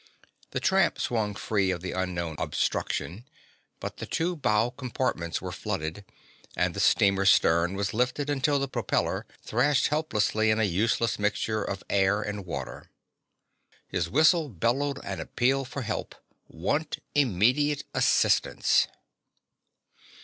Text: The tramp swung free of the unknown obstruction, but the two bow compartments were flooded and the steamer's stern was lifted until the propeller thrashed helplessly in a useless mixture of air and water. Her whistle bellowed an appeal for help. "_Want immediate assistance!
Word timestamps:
The 0.49 0.59
tramp 0.59 0.99
swung 0.99 1.35
free 1.35 1.69
of 1.69 1.81
the 1.81 1.91
unknown 1.91 2.35
obstruction, 2.39 3.23
but 3.79 3.97
the 3.97 4.07
two 4.07 4.35
bow 4.35 4.71
compartments 4.71 5.43
were 5.43 5.51
flooded 5.51 6.05
and 6.55 6.73
the 6.73 6.79
steamer's 6.79 7.29
stern 7.29 7.75
was 7.75 7.93
lifted 7.93 8.27
until 8.27 8.57
the 8.57 8.67
propeller 8.67 9.27
thrashed 9.43 9.89
helplessly 9.89 10.49
in 10.49 10.59
a 10.59 10.63
useless 10.63 11.19
mixture 11.19 11.63
of 11.63 11.83
air 11.87 12.19
and 12.23 12.47
water. 12.47 12.89
Her 13.93 14.01
whistle 14.09 14.49
bellowed 14.49 14.99
an 15.03 15.19
appeal 15.19 15.65
for 15.65 15.83
help. 15.83 16.15
"_Want 16.51 16.97
immediate 17.13 17.83
assistance! 17.93 18.87